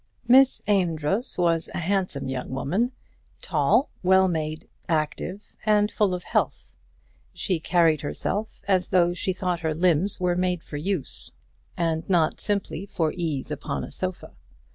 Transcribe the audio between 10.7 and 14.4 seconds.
use, and not simply for ease upon a sofa.